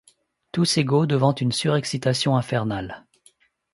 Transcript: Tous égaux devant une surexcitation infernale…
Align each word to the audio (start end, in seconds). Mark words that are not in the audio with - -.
Tous 0.51 0.79
égaux 0.79 1.05
devant 1.05 1.35
une 1.35 1.51
surexcitation 1.51 2.35
infernale… 2.35 3.05